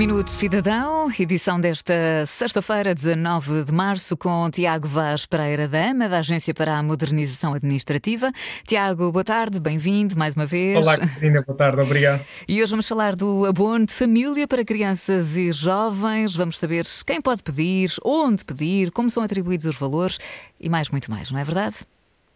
[0.00, 6.20] Minuto Cidadão, edição desta sexta-feira, 19 de março, com Tiago Vaz Pereira da AMA, da
[6.20, 8.32] Agência para a Modernização Administrativa.
[8.66, 10.78] Tiago, boa tarde, bem-vindo mais uma vez.
[10.78, 12.24] Olá, Catarina, boa tarde, obrigado.
[12.48, 16.34] E hoje vamos falar do abono de família para crianças e jovens.
[16.34, 20.18] Vamos saber quem pode pedir, onde pedir, como são atribuídos os valores
[20.58, 21.76] e mais, muito mais, não é verdade?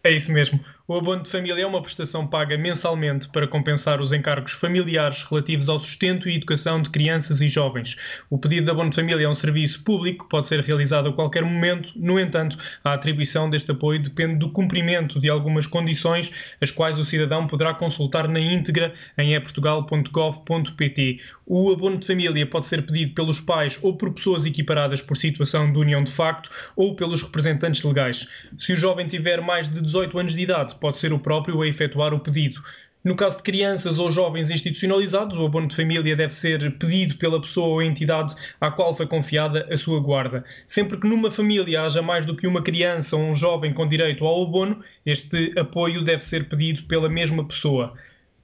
[0.05, 0.59] É isso mesmo.
[0.87, 5.67] O abono de família é uma prestação paga mensalmente para compensar os encargos familiares relativos
[5.67, 7.97] ao sustento e educação de crianças e jovens.
[8.29, 11.43] O pedido de abono de família é um serviço público, pode ser realizado a qualquer
[11.43, 11.89] momento.
[11.95, 17.05] No entanto, a atribuição deste apoio depende do cumprimento de algumas condições, as quais o
[17.05, 21.19] cidadão poderá consultar na íntegra em eportugal.gov.pt.
[21.47, 25.73] O abono de família pode ser pedido pelos pais ou por pessoas equiparadas por situação
[25.73, 28.27] de união de facto ou pelos representantes legais.
[28.55, 31.67] Se o jovem tiver mais de 18 anos de idade, pode ser o próprio a
[31.67, 32.61] efetuar o pedido.
[33.05, 37.39] No caso de crianças ou jovens institucionalizados, o abono de família deve ser pedido pela
[37.39, 40.43] pessoa ou entidade à qual foi confiada a sua guarda.
[40.65, 44.25] Sempre que numa família haja mais do que uma criança ou um jovem com direito
[44.25, 47.93] ao abono, este apoio deve ser pedido pela mesma pessoa.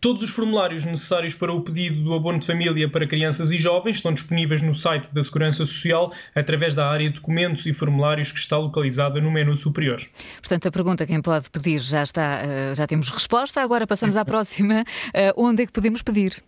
[0.02, 3.98] Todos os formulários necessários para o pedido do abono de família para crianças e jovens
[3.98, 8.58] estão disponíveis no site da Segurança Social através da área documentos e formulários que está
[8.58, 10.02] localizada no menu superior.
[10.40, 13.62] Portanto, a pergunta quem pode pedir já está, eh, já temos resposta.
[13.62, 14.84] Agora passamos à próxima.
[15.14, 16.42] Eh, onde é que podemos pedir?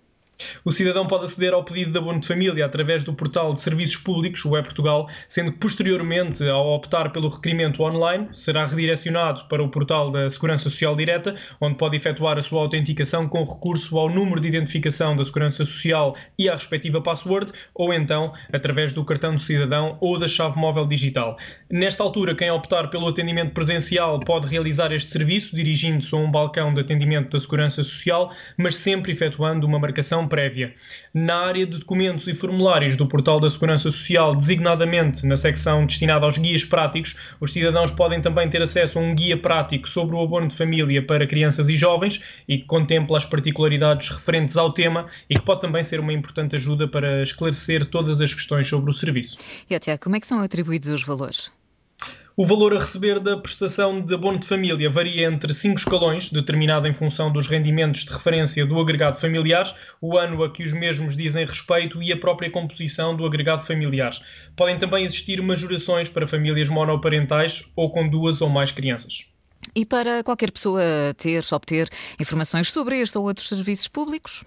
[0.63, 3.97] O cidadão pode aceder ao pedido de abono de família através do portal de serviços
[3.97, 9.69] públicos, o e-Portugal, sendo que posteriormente, ao optar pelo requerimento online, será redirecionado para o
[9.69, 14.39] portal da Segurança Social Direta, onde pode efetuar a sua autenticação com recurso ao número
[14.39, 19.41] de identificação da Segurança Social e à respectiva password, ou então através do cartão do
[19.41, 21.37] cidadão ou da chave móvel digital.
[21.69, 26.73] Nesta altura, quem optar pelo atendimento presencial pode realizar este serviço dirigindo-se a um balcão
[26.73, 30.73] de atendimento da Segurança Social, mas sempre efetuando uma marcação prévia.
[31.13, 36.25] Na área de documentos e formulários do Portal da Segurança Social, designadamente na secção destinada
[36.25, 40.23] aos guias práticos, os cidadãos podem também ter acesso a um guia prático sobre o
[40.23, 45.05] abono de família para crianças e jovens e que contempla as particularidades referentes ao tema
[45.29, 48.93] e que pode também ser uma importante ajuda para esclarecer todas as questões sobre o
[48.93, 49.37] serviço.
[49.69, 51.51] E, Tiago, como é que são atribuídos os valores?
[52.35, 56.87] O valor a receber da prestação de abono de família varia entre cinco escalões, determinado
[56.87, 59.71] em função dos rendimentos de referência do agregado familiar,
[60.01, 64.17] o ano a que os mesmos dizem respeito e a própria composição do agregado familiar.
[64.55, 69.25] Podem também existir majorações para famílias monoparentais ou com duas ou mais crianças.
[69.75, 70.81] E para qualquer pessoa
[71.15, 71.87] ter, obter
[72.19, 74.43] informações sobre este ou outros serviços públicos?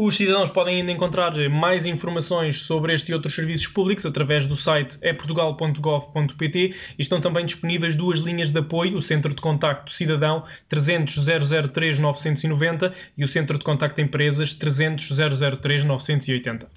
[0.00, 4.54] Os cidadãos podem ainda encontrar mais informações sobre este e outros serviços públicos através do
[4.54, 6.58] site eportugal.gov.pt
[6.96, 11.26] e estão também disponíveis duas linhas de apoio, o Centro de Contacto Cidadão 300
[11.72, 15.08] 003 990 e o Centro de Contacto Empresas 300
[15.60, 16.68] 003 980.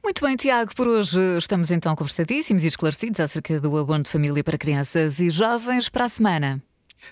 [0.00, 4.44] Muito bem, Tiago, por hoje estamos então conversadíssimos e esclarecidos acerca do abono de família
[4.44, 6.62] para crianças e jovens para a semana.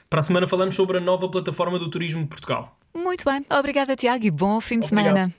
[0.09, 2.79] Para a semana falamos sobre a nova plataforma do turismo de Portugal.
[2.95, 5.15] Muito bem, obrigada, Tiago, e bom fim de Obrigado.
[5.15, 5.35] semana.